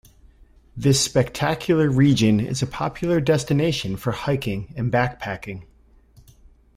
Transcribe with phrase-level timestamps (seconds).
[0.75, 5.65] This spectacular region is a popular destination for hiking and backpacking.